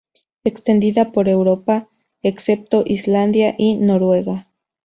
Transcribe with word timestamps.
Extendida 0.43 1.11
por 1.11 1.29
Europa, 1.29 1.87
excepto 2.23 2.83
Islandia 2.87 3.53
y 3.55 3.75
Noruega. 3.75 4.47